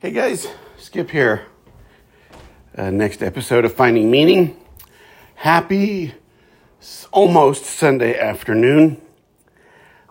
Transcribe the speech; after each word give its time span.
Hey 0.00 0.12
guys, 0.12 0.46
Skip 0.76 1.10
here. 1.10 1.46
Uh, 2.72 2.90
next 2.90 3.20
episode 3.20 3.64
of 3.64 3.74
Finding 3.74 4.12
Meaning. 4.12 4.56
Happy 5.34 6.14
almost 7.10 7.64
Sunday 7.64 8.16
afternoon. 8.16 9.02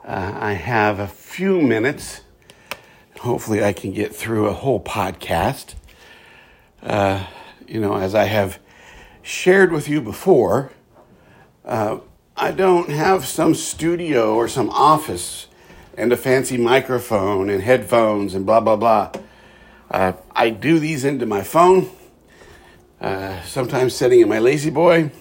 Uh, 0.05 0.34
I 0.36 0.54
have 0.55 1.00
a 1.00 1.08
few 1.08 1.62
minutes. 1.62 2.20
Hopefully, 3.21 3.63
I 3.63 3.71
can 3.71 3.94
get 3.94 4.13
through 4.13 4.47
a 4.47 4.52
whole 4.52 4.81
podcast. 4.81 5.76
Uh, 6.83 7.26
you 7.65 7.79
know, 7.79 7.96
as 7.96 8.13
I 8.13 8.26
have 8.26 8.60
shared 9.22 9.72
with 9.72 9.88
you 9.88 10.01
before, 10.01 10.74
uh, 11.63 11.99
I 12.35 12.51
don't 12.51 12.90
have 12.90 13.26
some 13.26 13.56
studio 13.56 14.35
or 14.35 14.49
some 14.49 14.69
office 14.69 15.47
and 15.97 16.12
a 16.12 16.17
fancy 16.17 16.58
microphone 16.58 17.49
and 17.49 17.63
headphones 17.63 18.34
and 18.34 18.45
blah, 18.45 18.59
blah, 18.59 18.76
blah. 18.76 19.13
Uh, 19.90 20.13
I 20.35 20.49
do 20.49 20.80
these 20.80 21.05
into 21.05 21.26
my 21.26 21.44
phone, 21.44 21.90
uh, 23.00 23.41
sometimes 23.44 23.96
sitting 23.96 24.20
in 24.20 24.27
my 24.27 24.40
La-Z-Boy, 24.40 25.12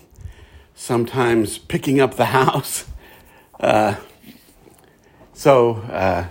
sometimes 0.74 1.56
picking 1.56 2.00
up 2.00 2.16
the 2.16 2.24
house. 2.40 2.86
Uh, 3.60 3.94
so 5.34 5.74
uh, 5.74 6.26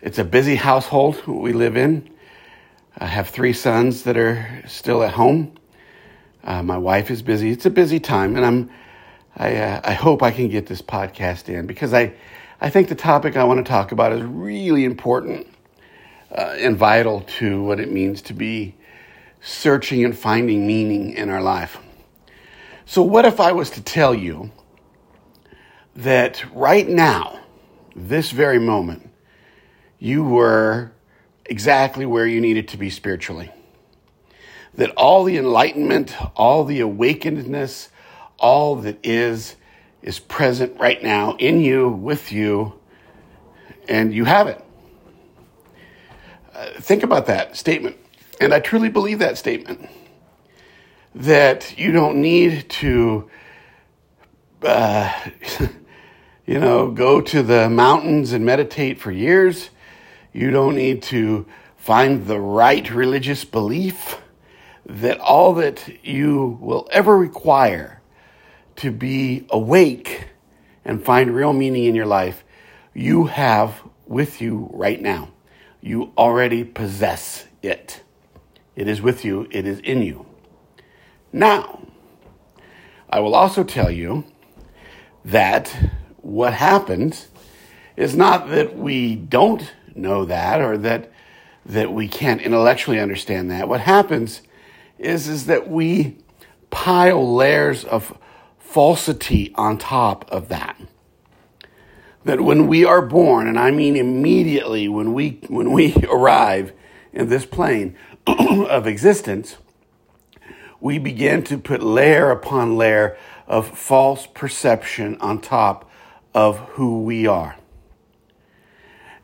it's 0.00 0.18
a 0.18 0.24
busy 0.24 0.54
household 0.54 1.26
we 1.26 1.52
live 1.52 1.76
in. 1.76 2.08
I 2.96 3.06
have 3.06 3.28
three 3.28 3.52
sons 3.52 4.04
that 4.04 4.16
are 4.16 4.62
still 4.68 5.02
at 5.02 5.14
home. 5.14 5.56
Uh, 6.44 6.62
my 6.62 6.78
wife 6.78 7.10
is 7.10 7.22
busy. 7.22 7.50
It's 7.50 7.66
a 7.66 7.70
busy 7.70 7.98
time, 7.98 8.36
and 8.36 8.44
I'm. 8.44 8.70
I, 9.36 9.54
uh, 9.56 9.80
I 9.84 9.92
hope 9.92 10.22
I 10.22 10.32
can 10.32 10.48
get 10.48 10.66
this 10.66 10.82
podcast 10.82 11.48
in 11.48 11.66
because 11.66 11.94
I, 11.94 12.12
I 12.60 12.70
think 12.70 12.88
the 12.88 12.96
topic 12.96 13.36
I 13.36 13.44
want 13.44 13.64
to 13.64 13.70
talk 13.70 13.92
about 13.92 14.12
is 14.12 14.22
really 14.22 14.84
important 14.84 15.46
uh, 16.30 16.56
and 16.58 16.76
vital 16.76 17.22
to 17.22 17.62
what 17.62 17.80
it 17.80 17.90
means 17.90 18.22
to 18.22 18.34
be 18.34 18.74
searching 19.40 20.04
and 20.04 20.16
finding 20.16 20.66
meaning 20.66 21.12
in 21.14 21.30
our 21.30 21.42
life. 21.42 21.78
So, 22.84 23.02
what 23.02 23.24
if 23.24 23.40
I 23.40 23.52
was 23.52 23.70
to 23.70 23.82
tell 23.82 24.14
you 24.14 24.50
that 25.96 26.44
right 26.54 26.88
now, 26.88 27.40
this 27.94 28.30
very 28.30 28.58
moment, 28.58 29.10
you 29.98 30.24
were 30.24 30.92
exactly 31.44 32.06
where 32.06 32.26
you 32.26 32.40
needed 32.40 32.68
to 32.68 32.76
be 32.76 32.90
spiritually? 32.90 33.50
That 34.74 34.90
all 34.90 35.24
the 35.24 35.36
enlightenment, 35.36 36.14
all 36.36 36.64
the 36.64 36.80
awakenedness, 36.80 37.88
all 38.38 38.76
that 38.76 38.98
is, 39.02 39.56
is 40.02 40.18
present 40.20 40.78
right 40.78 41.02
now 41.02 41.36
in 41.36 41.60
you, 41.60 41.88
with 41.88 42.30
you, 42.32 42.74
and 43.88 44.14
you 44.14 44.24
have 44.24 44.46
it 44.46 44.64
think 46.78 47.02
about 47.02 47.26
that 47.26 47.56
statement. 47.56 47.96
And 48.40 48.52
I 48.52 48.60
truly 48.60 48.88
believe 48.88 49.18
that 49.18 49.38
statement 49.38 49.88
that 51.14 51.76
you 51.78 51.90
don't 51.90 52.20
need 52.20 52.68
to, 52.68 53.28
uh, 54.62 55.12
you 56.46 56.60
know, 56.60 56.90
go 56.90 57.20
to 57.20 57.42
the 57.42 57.68
mountains 57.68 58.32
and 58.32 58.44
meditate 58.44 59.00
for 59.00 59.10
years. 59.10 59.70
You 60.32 60.50
don't 60.50 60.76
need 60.76 61.02
to 61.04 61.46
find 61.76 62.26
the 62.26 62.38
right 62.38 62.88
religious 62.90 63.44
belief. 63.44 64.18
That 64.86 65.18
all 65.20 65.54
that 65.54 66.04
you 66.04 66.58
will 66.60 66.88
ever 66.90 67.18
require 67.18 68.00
to 68.76 68.90
be 68.90 69.46
awake 69.50 70.28
and 70.84 71.04
find 71.04 71.34
real 71.34 71.52
meaning 71.52 71.84
in 71.84 71.94
your 71.94 72.06
life, 72.06 72.42
you 72.94 73.24
have 73.24 73.82
with 74.06 74.40
you 74.40 74.70
right 74.72 75.00
now. 75.00 75.30
You 75.80 76.12
already 76.16 76.64
possess 76.64 77.46
it. 77.62 78.02
It 78.76 78.88
is 78.88 79.02
with 79.02 79.24
you, 79.24 79.48
it 79.50 79.66
is 79.66 79.80
in 79.80 80.02
you. 80.02 80.26
Now, 81.32 81.80
I 83.10 83.20
will 83.20 83.34
also 83.34 83.64
tell 83.64 83.90
you 83.90 84.24
that 85.24 85.74
what 86.18 86.52
happens 86.54 87.28
is 87.96 88.14
not 88.14 88.48
that 88.50 88.76
we 88.76 89.16
don't 89.16 89.72
know 89.94 90.24
that 90.24 90.60
or 90.60 90.78
that 90.78 91.12
that 91.66 91.92
we 91.92 92.08
can't 92.08 92.40
intellectually 92.40 92.98
understand 92.98 93.50
that. 93.50 93.68
What 93.68 93.80
happens 93.80 94.42
is 94.98 95.28
is 95.28 95.46
that 95.46 95.68
we 95.68 96.16
pile 96.70 97.34
layers 97.34 97.84
of 97.84 98.16
falsity 98.58 99.52
on 99.54 99.78
top 99.78 100.30
of 100.30 100.48
that 100.48 100.76
that 102.28 102.42
when 102.42 102.66
we 102.66 102.84
are 102.84 103.00
born, 103.00 103.46
and 103.46 103.58
I 103.58 103.70
mean 103.70 103.96
immediately 103.96 104.86
when 104.86 105.14
we, 105.14 105.40
when 105.48 105.72
we 105.72 105.94
arrive 106.10 106.74
in 107.10 107.30
this 107.30 107.46
plane 107.46 107.96
of 108.26 108.86
existence, 108.86 109.56
we 110.78 110.98
begin 110.98 111.42
to 111.44 111.56
put 111.56 111.82
layer 111.82 112.30
upon 112.30 112.76
layer 112.76 113.16
of 113.46 113.66
false 113.66 114.26
perception 114.26 115.16
on 115.22 115.40
top 115.40 115.90
of 116.34 116.58
who 116.74 117.02
we 117.02 117.26
are. 117.26 117.56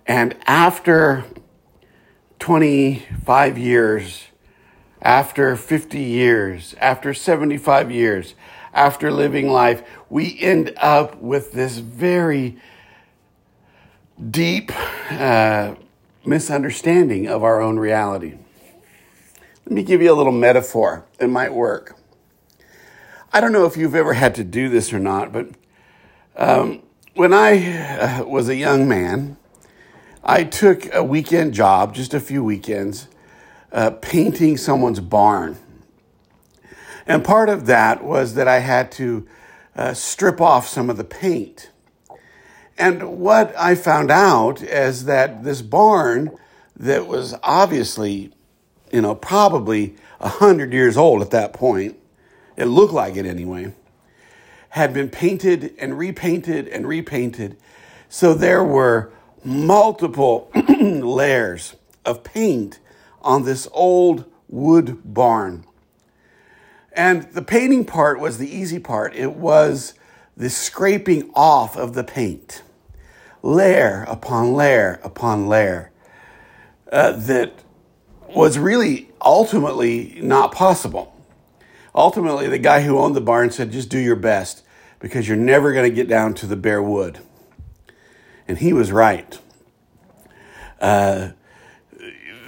And 0.07 0.35
after 0.47 1.27
25 2.39 3.59
years, 3.59 4.29
after 5.03 5.57
50 5.57 6.01
years, 6.01 6.75
after 6.81 7.13
75 7.13 7.91
years, 7.91 8.35
after 8.73 9.11
living 9.11 9.51
life, 9.51 9.83
we 10.09 10.41
end 10.41 10.73
up 10.79 11.21
with 11.21 11.53
this 11.53 11.77
very 11.77 12.57
deep 14.31 14.71
uh, 15.11 15.75
misunderstanding 16.25 17.27
of 17.27 17.43
our 17.43 17.61
own 17.61 17.79
reality. 17.79 18.35
Let 19.67 19.73
me 19.73 19.83
give 19.83 20.03
you 20.03 20.13
a 20.13 20.17
little 20.17 20.33
metaphor. 20.33 21.07
It 21.19 21.29
might 21.29 21.53
work. 21.53 21.99
I 23.33 23.41
don't 23.41 23.53
know 23.53 23.67
if 23.67 23.77
you've 23.77 23.95
ever 23.95 24.13
had 24.13 24.35
to 24.37 24.45
do 24.45 24.69
this 24.69 24.93
or 24.93 25.01
not, 25.01 25.33
but 25.33 25.49
um, 26.37 26.83
when 27.15 27.33
I 27.33 28.21
uh, 28.21 28.25
was 28.25 28.49
a 28.49 28.57
young 28.57 28.87
man, 28.89 29.37
I 30.23 30.45
took 30.45 30.93
a 30.95 31.03
weekend 31.03 31.55
job, 31.55 31.95
just 31.95 32.15
a 32.15 32.21
few 32.21 32.45
weekends, 32.45 33.09
uh, 33.73 33.91
painting 33.91 34.57
someone's 34.57 35.01
barn. 35.01 35.59
And 37.07 37.25
part 37.25 37.49
of 37.49 37.67
that 37.67 38.05
was 38.05 38.35
that 38.35 38.49
I 38.49 38.61
had 38.61 38.91
to 38.93 39.27
uh, 39.77 39.95
strip 39.95 40.41
off 40.41 40.67
some 40.69 40.89
of 40.89 40.97
the 40.97 41.05
paint. 41.05 41.71
And 42.77 43.21
what 43.21 43.55
I 43.57 43.75
found 43.75 44.11
out 44.11 44.63
is 44.63 45.05
that 45.05 45.45
this 45.45 45.63
barn 45.63 46.37
that 46.77 47.07
was 47.07 47.35
obviously, 47.43 48.33
you 48.93 49.01
know, 49.01 49.15
probably 49.15 49.95
a 50.21 50.29
hundred 50.29 50.73
years 50.73 50.97
old 50.97 51.23
at 51.23 51.31
that 51.31 51.53
point, 51.53 51.97
it 52.57 52.67
looked 52.67 52.93
like 52.93 53.17
it 53.17 53.27
anyway, 53.27 53.75
had 54.71 54.93
been 54.93 55.09
painted 55.09 55.75
and 55.79 55.97
repainted 55.97 56.67
and 56.69 56.87
repainted. 56.87 57.57
So 58.09 58.35
there 58.35 58.65
were 58.65 59.13
multiple 59.45 60.51
layers 60.81 61.77
of 62.05 62.25
paint 62.25 62.81
on 63.23 63.45
this 63.45 63.69
old 63.73 64.25
wood 64.49 65.01
barn. 65.05 65.65
And 66.93 67.25
the 67.33 67.43
painting 67.43 67.85
part 67.85 68.21
was 68.21 68.39
the 68.39 68.49
easy 68.49 68.79
part. 68.79 69.15
It 69.15 69.33
was 69.33 69.95
the 70.37 70.51
scraping 70.51 71.31
off 71.35 71.77
of 71.77 71.95
the 71.95 72.05
paint, 72.05 72.63
layer 73.43 74.05
upon 74.09 74.53
layer 74.53 75.01
upon 75.03 75.47
layer, 75.47 75.91
uh, 76.93 77.13
that 77.13 77.53
was 78.29 78.59
really 78.59 79.11
ultimately 79.21 80.19
not 80.23 80.53
possible. 80.53 81.15
Ultimately, 81.95 82.49
the 82.49 82.59
guy 82.59 82.83
who 82.83 82.99
owned 82.99 83.15
the 83.15 83.21
barn 83.21 83.51
said, 83.51 83.71
just 83.71 83.89
do 83.89 83.99
your 83.99 84.17
best 84.17 84.65
because 84.99 85.29
you're 85.29 85.37
never 85.37 85.73
going 85.73 85.89
to 85.89 85.95
get 85.95 86.09
down 86.09 86.35
to 86.35 86.47
the 86.47 86.57
bare 86.57 86.83
wood. 86.83 87.21
And 88.49 88.59
he 88.59 88.73
was 88.73 88.91
right. 88.91 89.39
Uh, 90.81 91.31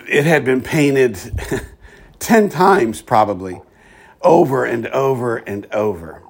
it 0.08 0.24
had 0.24 0.44
been 0.44 0.62
painted 0.62 1.18
10 2.18 2.48
times 2.48 3.02
probably, 3.02 3.60
over 4.22 4.64
and 4.64 4.86
over 4.88 5.36
and 5.36 5.66
over. 5.72 6.22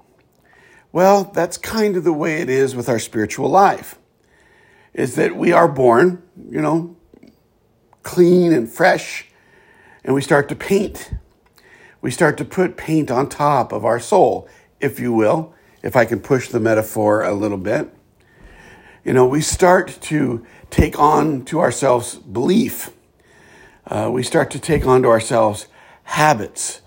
Well, 0.97 1.25
that's 1.25 1.59
kind 1.59 1.95
of 1.95 2.05
the 2.05 2.13
way 2.15 2.41
it 2.41 2.49
is 2.49 2.75
with 2.75 2.89
our 2.89 2.99
spiritual 2.99 3.51
life. 3.51 3.99
Is 4.95 5.15
that 5.17 5.37
we 5.37 5.53
are 5.53 5.69
born, 5.69 6.23
you 6.49 6.63
know, 6.63 6.97
clean 8.03 8.51
and 8.51 8.67
fresh, 8.67 9.27
and 10.03 10.15
we 10.15 10.23
start 10.23 10.49
to 10.49 10.57
paint. 10.57 11.13
We 12.01 12.11
start 12.11 12.39
to 12.39 12.47
put 12.47 12.79
paint 12.79 13.11
on 13.11 13.29
top 13.29 13.73
of 13.73 13.85
our 13.85 14.01
soul, 14.01 14.49
if 14.81 14.99
you 14.99 15.13
will, 15.13 15.53
if 15.83 15.97
I 15.97 16.07
can 16.07 16.19
push 16.19 16.49
the 16.49 16.61
metaphor 16.61 17.23
a 17.23 17.35
little 17.35 17.59
bit. 17.59 17.95
You 19.05 19.13
know, 19.13 19.27
we 19.27 19.43
start 19.43 19.99
to 20.01 20.47
take 20.71 20.99
on 20.99 21.45
to 21.45 21.61
ourselves 21.61 22.15
belief. 22.15 22.91
Uh, 23.87 24.09
we 24.11 24.23
start 24.23 24.51
to 24.53 24.59
take 24.59 24.87
on 24.87 25.03
to 25.03 25.09
ourselves 25.09 25.67
habits. 26.05 26.81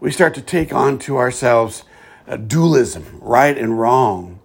We 0.00 0.10
start 0.10 0.34
to 0.34 0.42
take 0.42 0.74
on 0.74 0.98
to 0.98 1.16
ourselves 1.16 1.84
Uh, 2.26 2.36
dualism, 2.36 3.18
right 3.20 3.56
and 3.58 3.78
wrong. 3.78 4.40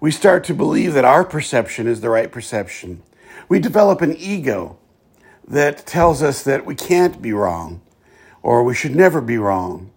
We 0.00 0.10
start 0.10 0.42
to 0.44 0.54
believe 0.54 0.94
that 0.94 1.04
our 1.04 1.24
perception 1.24 1.86
is 1.86 2.00
the 2.00 2.08
right 2.08 2.32
perception. 2.32 3.02
We 3.48 3.58
develop 3.58 4.00
an 4.00 4.16
ego 4.16 4.78
that 5.46 5.86
tells 5.86 6.22
us 6.22 6.42
that 6.44 6.64
we 6.64 6.74
can't 6.74 7.20
be 7.20 7.32
wrong 7.32 7.82
or 8.42 8.64
we 8.64 8.74
should 8.74 8.96
never 8.96 9.20
be 9.20 9.36
wrong. 9.36 9.90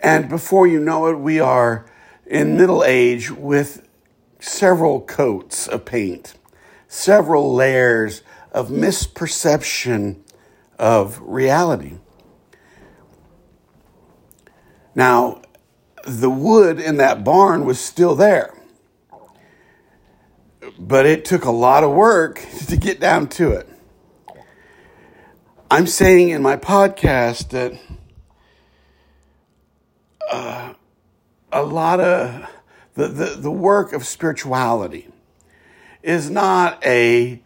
And 0.00 0.28
before 0.28 0.66
you 0.66 0.80
know 0.80 1.06
it, 1.08 1.18
we 1.18 1.38
are 1.38 1.84
in 2.26 2.56
middle 2.56 2.82
age 2.82 3.30
with 3.30 3.86
several 4.40 5.02
coats 5.02 5.66
of 5.66 5.84
paint, 5.84 6.34
several 6.88 7.54
layers 7.54 8.22
of 8.52 8.68
misperception 8.68 10.20
of 10.78 11.20
reality. 11.20 11.98
Now, 14.94 15.42
the 16.06 16.30
wood 16.30 16.78
in 16.80 16.96
that 16.98 17.24
barn 17.24 17.64
was 17.64 17.80
still 17.80 18.14
there, 18.14 18.54
but 20.78 21.06
it 21.06 21.24
took 21.24 21.44
a 21.44 21.50
lot 21.50 21.84
of 21.84 21.92
work 21.92 22.44
to 22.68 22.76
get 22.76 23.00
down 23.00 23.28
to 23.28 23.52
it. 23.52 23.68
I'm 25.70 25.86
saying 25.86 26.28
in 26.28 26.42
my 26.42 26.56
podcast 26.56 27.48
that 27.50 27.72
uh, 30.30 30.74
a 31.50 31.62
lot 31.62 32.00
of 32.00 32.48
the, 32.94 33.08
the, 33.08 33.24
the 33.36 33.50
work 33.50 33.92
of 33.92 34.04
spirituality 34.04 35.08
is 36.02 36.30
not 36.30 36.84
a, 36.84 37.42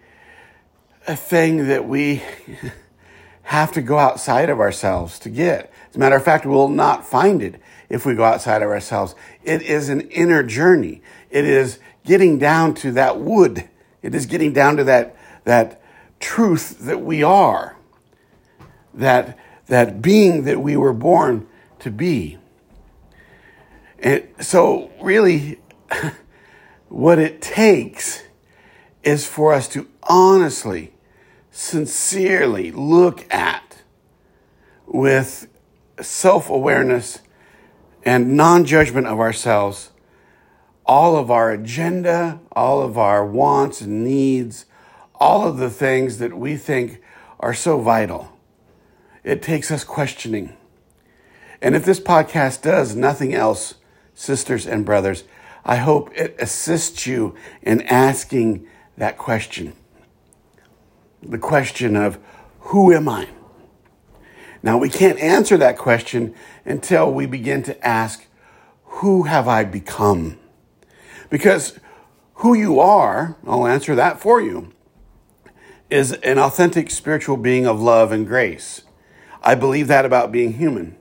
a 1.06 1.16
thing 1.16 1.69
that 1.69 1.88
we 1.88 2.22
have 3.43 3.72
to 3.72 3.81
go 3.81 3.99
outside 3.99 4.50
of 4.50 4.60
ourselves 4.60 5.19
to 5.20 5.31
get. 5.31 5.72
As 5.90 5.96
a 5.96 5.99
matter 5.99 6.17
of 6.17 6.25
fact, 6.25 6.44
we 6.44 6.52
will 6.52 6.69
not 6.69 7.06
find 7.06 7.43
it 7.43 7.61
if 7.88 8.05
we 8.05 8.14
go 8.14 8.25
outside 8.25 8.62
of 8.62 8.69
ourselves. 8.69 9.14
It 9.43 9.62
is 9.62 9.88
an 9.88 10.02
inner 10.02 10.43
journey. 10.43 11.02
It 11.31 11.44
is 11.44 11.79
getting 12.05 12.38
down 12.38 12.75
to 12.75 12.93
that 12.93 13.20
wood. 13.20 13.69
It 14.02 14.14
is 14.14 14.26
getting 14.26 14.52
down 14.52 14.76
to 14.76 14.85
that, 14.85 15.17
that 15.44 15.81
truth 16.20 16.79
that 16.81 17.00
we 17.00 17.23
are, 17.23 17.76
that, 18.94 19.38
that 19.67 20.02
being 20.02 20.44
that 20.44 20.61
we 20.61 20.76
were 20.76 20.93
born 20.93 21.46
to 21.81 21.91
be. 21.91 22.38
And 23.99 24.29
so, 24.41 24.91
really, 25.00 25.61
what 26.88 27.19
it 27.19 27.41
takes 27.41 28.23
is 29.02 29.26
for 29.26 29.52
us 29.52 29.69
to 29.69 29.88
honestly, 30.02 30.93
sincerely 31.50 32.70
look 32.70 33.32
at 33.32 33.82
with 34.87 35.49
self 36.00 36.49
awareness 36.50 37.21
and 38.05 38.37
non 38.37 38.65
judgment 38.65 39.06
of 39.06 39.21
ourselves 39.21 39.91
all 40.89 41.17
of 41.17 41.31
our 41.31 41.53
agenda, 41.53 42.41
all 42.53 42.81
of 42.81 42.97
our 42.97 43.25
wants 43.25 43.83
and 43.83 44.03
needs, 44.03 44.65
all 45.17 45.47
of 45.47 45.59
the 45.59 45.69
things 45.69 46.17
that 46.19 46.37
we 46.37 46.56
think 46.56 47.03
are 47.39 47.53
so 47.53 47.79
vital. 47.79 48.33
It 49.23 49.43
takes 49.43 49.71
us 49.71 49.85
questioning. 49.85 50.56
And 51.61 51.77
if 51.77 51.85
this 51.85 52.01
podcast 52.01 52.62
does 52.62 52.97
nothing 52.97 53.35
else, 53.35 53.75
sisters 54.15 54.67
and 54.67 54.87
brothers, 54.87 55.25
I 55.65 55.77
hope 55.77 56.11
it 56.17 56.35
assists 56.39 57.06
you 57.06 57.35
in 57.61 57.83
asking 57.83 58.67
that 58.97 59.19
question. 59.19 59.75
The 61.23 61.39
question 61.39 61.97
of, 61.97 62.19
who 62.61 62.94
am 62.94 63.09
I? 63.09 63.29
Now, 64.62 64.78
we 64.78 64.88
can't 64.88 65.19
answer 65.19 65.56
that 65.56 65.78
question 65.78 66.34
until 66.64 67.12
we 67.12 67.26
begin 67.26 67.62
to 67.64 67.87
ask, 67.87 68.26
who 68.84 69.25
have 69.25 69.46
I 69.46 69.64
become? 69.64 70.38
Because 71.31 71.78
who 72.34 72.55
you 72.55 72.81
are, 72.81 73.37
I'll 73.46 73.66
answer 73.66 73.94
that 73.94 74.20
for 74.20 74.40
you, 74.40 74.72
is 75.90 76.12
an 76.12 76.38
authentic 76.38 76.90
spiritual 76.90 77.37
being 77.37 77.66
of 77.66 77.81
love 77.81 78.12
and 78.12 78.26
grace. 78.26 78.82
I 79.43 79.55
believe 79.55 79.88
that 79.88 80.05
about 80.05 80.32
being 80.32 80.55
human. 80.55 80.96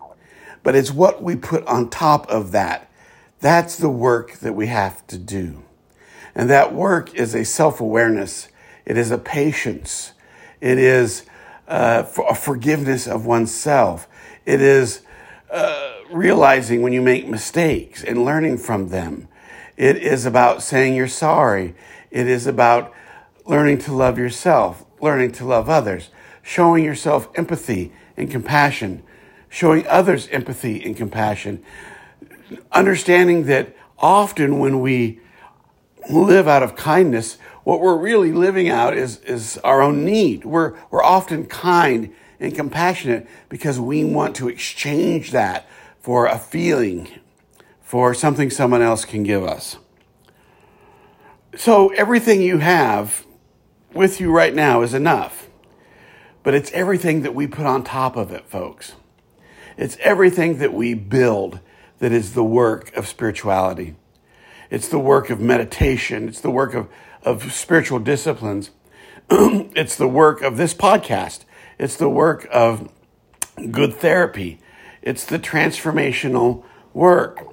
But 0.63 0.75
it's 0.75 0.92
what 0.92 1.24
we 1.24 1.36
put 1.36 1.65
on 1.65 1.89
top 1.89 2.27
of 2.30 2.51
that. 2.51 2.92
That's 3.39 3.77
the 3.77 3.89
work 3.89 4.33
that 4.39 4.54
we 4.54 4.68
have 4.68 5.06
to 5.07 5.18
do. 5.18 5.63
And 6.36 6.50
that 6.50 6.74
work 6.74 7.13
is 7.15 7.33
a 7.33 7.45
self 7.45 7.81
awareness, 7.81 8.50
it 8.86 8.98
is 8.98 9.12
a 9.12 9.18
patience, 9.18 10.13
it 10.62 10.77
is 10.77 11.25
uh, 11.68 12.04
a 12.30 12.36
forgiveness 12.36 13.08
of 13.08 13.25
oneself, 13.25 14.08
it 14.46 14.62
is 14.62 15.02
uh, 15.52 15.94
realizing 16.12 16.81
when 16.81 16.94
you 16.94 17.02
make 17.02 17.28
mistakes 17.28 18.04
and 18.04 18.24
learning 18.24 18.58
from 18.58 18.90
them. 18.90 19.28
It 19.75 19.98
is 19.98 20.25
about 20.25 20.64
saying 20.64 20.96
you're 20.96 21.08
sorry. 21.08 21.75
It 22.10 22.28
is 22.28 22.48
about 22.48 22.94
learning 23.46 23.78
to 23.80 23.94
love 23.94 24.18
yourself, 24.18 24.86
learning 25.02 25.31
to 25.34 25.46
love 25.46 25.69
others, 25.69 26.10
showing 26.42 26.84
yourself 26.84 27.30
empathy 27.36 27.92
and 28.16 28.31
compassion, 28.31 29.04
showing 29.50 29.86
others 29.88 30.28
empathy 30.30 30.84
and 30.84 30.96
compassion, 30.96 31.64
understanding 32.72 33.44
that 33.46 33.75
often 33.98 34.60
when 34.60 34.80
we 34.80 35.19
live 36.10 36.48
out 36.48 36.64
of 36.64 36.75
kindness, 36.75 37.38
what 37.68 37.81
we're 37.81 37.98
really 37.98 38.31
living 38.31 38.69
out 38.69 38.96
is, 38.96 39.18
is 39.25 39.58
our 39.58 39.81
own 39.81 40.06
need. 40.06 40.46
We're, 40.46 40.74
we're 40.90 41.04
often 41.04 41.48
kind 41.48 42.16
and 42.40 42.56
compassionate 42.56 43.28
because 43.50 43.78
we 43.78 44.06
want 44.06 44.38
to 44.38 44.48
exchange 44.48 45.31
that 45.31 45.68
for 46.00 46.28
a 46.28 46.40
feeling 46.40 47.10
for 47.81 48.14
something 48.14 48.50
someone 48.50 48.81
else 48.81 49.04
can 49.04 49.24
give 49.24 49.44
us. 49.44 49.75
So 51.58 51.90
everything 51.90 52.42
you 52.42 52.60
have 52.60 53.25
with 53.94 54.22
you 54.22 54.31
right 54.31 54.56
now 54.56 54.81
is 54.81 54.94
enough. 54.94 55.50
But 56.44 56.54
it's 56.54 56.72
everything 56.72 57.24
that 57.24 57.36
we 57.36 57.48
put 57.48 57.66
on 57.66 57.84
top 57.84 58.16
of 58.16 58.31
it, 58.31 58.46
folks. 58.46 58.94
It's 59.75 59.98
everything 60.00 60.60
that 60.60 60.74
we 60.74 60.94
build 60.94 61.60
that 62.00 62.14
is 62.14 62.34
the 62.34 62.46
work 62.46 62.96
of 62.96 63.10
spirituality. 63.10 63.98
It's 64.69 64.88
the 64.88 65.00
work 65.00 65.30
of 65.30 65.40
meditation. 65.40 66.28
It's 66.28 66.42
the 66.42 66.52
work 66.52 66.74
of, 66.74 66.88
of 67.24 67.52
spiritual 67.54 68.00
disciplines. 68.00 68.72
it's 69.30 69.96
the 69.96 70.08
work 70.08 70.42
of 70.42 70.58
this 70.58 70.74
podcast. 70.74 71.46
It's 71.80 71.96
the 71.96 72.10
work 72.10 72.48
of 72.52 72.90
good 73.72 73.94
therapy. 73.94 74.60
It's 75.02 75.25
the 75.25 75.40
transformational 75.40 76.64
work. 76.94 77.46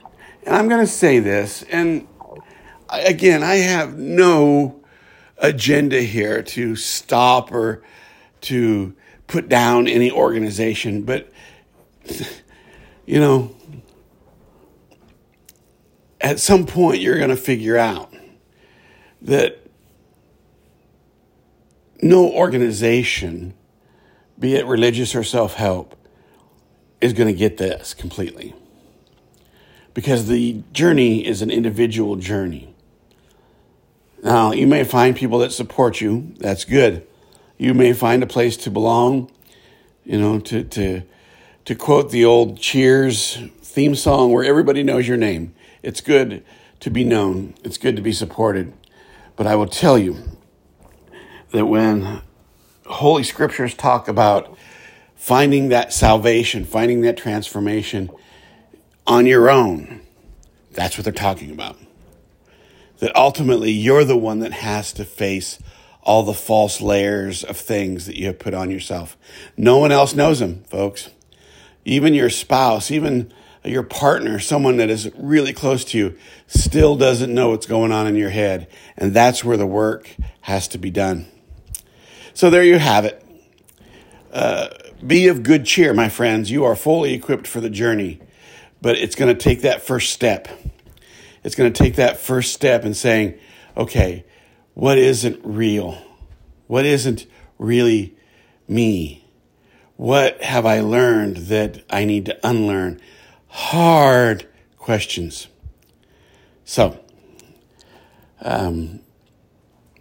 And 0.45 0.55
I'm 0.55 0.69
going 0.69 0.81
to 0.81 0.91
say 0.91 1.19
this, 1.21 1.63
and 1.65 2.07
again, 2.91 3.43
I 3.43 3.57
have 3.57 3.97
no 3.97 4.81
agenda 5.39 6.03
here 6.03 6.43
to 6.43 6.77
stop 6.77 7.53
or 7.53 7.83
to 8.43 8.95
put 9.27 9.49
down 9.49 9.89
any 9.89 10.11
organization, 10.11 11.03
but 11.03 11.31
you 13.07 13.21
know, 13.21 13.55
at 16.25 16.41
some 16.41 16.65
point 16.65 17.01
you're 17.01 17.19
going 17.19 17.29
to 17.29 17.37
figure 17.37 17.77
out 17.77 18.13
that 19.21 19.61
no 22.01 22.31
organization, 22.33 23.53
be 24.39 24.55
it 24.55 24.67
religious 24.67 25.15
or 25.15 25.23
self 25.23 25.55
help, 25.55 25.95
is 27.01 27.13
going 27.13 27.29
to 27.29 27.39
get 27.39 27.59
this 27.59 27.93
completely 27.93 28.55
because 29.93 30.27
the 30.27 30.63
journey 30.73 31.25
is 31.25 31.43
an 31.43 31.51
individual 31.51 32.17
journey. 32.17 32.75
Now, 34.23 34.53
you 34.53 34.67
may 34.67 34.83
find 34.83 35.15
people 35.15 35.39
that 35.41 35.53
support 35.53 36.01
you. 36.01 36.35
That's 36.39 36.65
good. 36.65 37.07
You 37.59 37.75
may 37.75 37.93
find 37.93 38.23
a 38.23 38.27
place 38.27 38.57
to 38.59 38.71
belong. 38.71 39.31
You 40.05 40.19
know, 40.19 40.41
to, 40.41 40.65
to, 40.65 41.03
to 41.67 41.75
quote 41.75 42.11
the 42.11 42.25
old 42.25 42.59
Cheers 42.59 43.39
theme 43.61 43.95
song 43.95 44.33
where 44.33 44.45
everybody 44.45 44.83
knows 44.83 45.07
your 45.07 45.17
name. 45.17 45.55
It's 45.85 46.01
good 46.01 46.45
to 46.81 46.91
be 46.91 47.05
known, 47.05 47.55
it's 47.63 47.79
good 47.79 47.97
to 47.97 48.03
be 48.03 48.13
supported. 48.13 48.73
But 49.37 49.47
I 49.47 49.57
will 49.57 49.67
tell 49.67 49.99
you 49.99 50.17
that 51.53 51.67
when 51.67 52.21
Holy 52.87 53.23
Scriptures 53.23 53.75
talk 53.75 54.09
about 54.09 54.57
finding 55.15 55.69
that 55.69 55.93
salvation, 55.93 56.65
finding 56.65 57.01
that 57.03 57.17
transformation, 57.17 58.11
on 59.07 59.27
your 59.27 59.51
own. 59.51 60.01
That's 60.73 60.97
what 60.97 61.05
they're 61.05 61.13
talking 61.13 61.51
about. 61.51 61.79
That 62.99 63.15
ultimately 63.17 63.71
you're 63.71 64.05
the 64.05 64.17
one 64.17 64.41
that 64.41 64.53
has 64.53 64.93
to 64.95 65.05
face 65.05 65.59
all 66.03 66.23
the 66.23 66.35
false 66.35 66.81
layers 66.81 67.45
of 67.45 67.57
things 67.57 68.07
that 68.07 68.19
you 68.19 68.27
have 68.27 68.39
put 68.39 68.55
on 68.55 68.71
yourself. 68.71 69.17
No 69.57 69.79
one 69.79 69.93
else 69.93 70.15
knows 70.15 70.41
them, 70.41 70.65
folks. 70.65 71.11
Even 71.85 72.15
your 72.15 72.31
spouse, 72.31 72.91
even 72.91 73.33
your 73.65 73.83
partner, 73.83 74.39
someone 74.39 74.77
that 74.77 74.91
is 74.91 75.11
really 75.17 75.53
close 75.53 75.85
to 75.87 75.99
you, 75.99 76.19
still 76.47 76.97
doesn't 76.97 77.33
know 77.33 77.51
what's 77.51 77.67
going 77.67 77.93
on 77.93 78.07
in 78.07 78.15
your 78.15 78.31
head. 78.31 78.69
And 78.97 79.15
that's 79.15 79.43
where 79.43 79.57
the 79.57 79.67
work 79.67 80.15
has 80.43 80.69
to 80.69 80.79
be 80.79 80.91
done. 80.91 81.27
So 82.35 82.51
there 82.51 82.65
you 82.65 82.79
have 82.79 83.05
it. 83.05 83.25
Uh, 84.33 84.69
be 85.07 85.29
of 85.29 85.43
good 85.43 85.65
cheer, 85.65 85.95
my 85.95 86.09
friends. 86.09 86.51
You 86.51 86.65
are 86.65 86.77
fully 86.77 87.15
equipped 87.15 87.47
for 87.47 87.61
the 87.61 87.71
journey. 87.71 88.21
But 88.83 88.99
it's 88.99 89.15
going 89.15 89.35
to 89.35 89.41
take 89.41 89.63
that 89.63 89.83
first 89.83 90.13
step. 90.13 90.49
It's 91.43 91.55
going 91.55 91.73
to 91.73 91.83
take 91.83 91.97
that 91.97 92.19
first 92.19 92.53
step 92.53 92.85
in 92.85 92.95
saying, 92.95 93.39
okay, 93.77 94.25
what 94.75 94.99
isn't 94.99 95.41
real? 95.43 96.03
What 96.67 96.85
isn't 96.85 97.27
really 97.59 98.17
me? 98.67 99.25
What 99.97 100.43
have 100.43 100.67
I 100.67 100.81
learned 100.81 101.37
that 101.37 101.85
I 101.89 102.05
need 102.05 102.27
to 102.27 102.47
unlearn? 102.47 103.01
Hard 103.55 104.49
questions. 104.79 105.47
So, 106.65 106.99
um, 108.43 108.99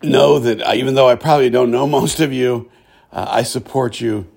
know 0.02 0.40
that 0.40 0.66
I, 0.66 0.76
even 0.76 0.96
though 0.96 1.08
I 1.08 1.14
probably 1.14 1.52
don't 1.52 1.70
know 1.70 1.86
most 2.00 2.20
of 2.20 2.34
you, 2.34 2.72
uh, 3.12 3.28
I 3.30 3.44
support 3.44 4.02
you 4.02 4.28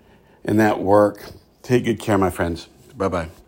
in 0.45 0.59
that 0.59 0.81
work. 0.83 1.33
Take 1.63 1.87
good 1.87 1.99
care, 1.99 2.19
my 2.19 2.29
friends. 2.29 2.69
Bye 2.95 3.09
bye. 3.09 3.31